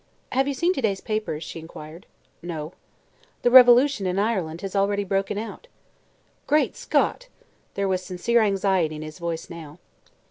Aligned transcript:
"Have 0.31 0.47
you 0.47 0.55
seen 0.55 0.73
to 0.73 0.81
day's 0.81 0.99
papers?" 0.99 1.43
she 1.43 1.59
inquired. 1.59 2.07
"No." 2.41 2.73
"The 3.43 3.51
revolution 3.51 4.07
in 4.07 4.17
Ireland 4.17 4.61
has 4.61 4.75
already 4.75 5.03
broken 5.03 5.37
out." 5.37 5.67
"Great 6.47 6.75
Scott!" 6.75 7.27
There 7.75 7.87
was 7.87 8.01
sincere 8.01 8.41
anxiety 8.41 8.95
in 8.95 9.03
his 9.03 9.19
voice 9.19 9.47
now. 9.47 9.77